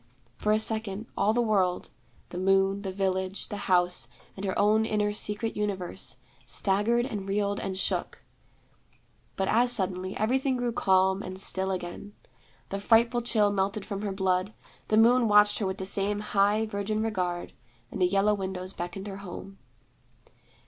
[0.35, 1.91] For a second, all the world
[2.29, 7.59] the moon, the village, the house, and her own inner secret universe staggered and reeled
[7.59, 8.23] and shook.
[9.35, 12.15] But as suddenly, everything grew calm and still again.
[12.69, 14.53] The frightful chill melted from her blood;
[14.87, 17.53] the moon watched her with the same high virgin regard,
[17.91, 19.59] and the yellow windows beckoned her home.